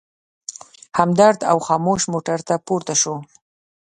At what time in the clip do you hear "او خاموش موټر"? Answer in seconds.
1.51-2.39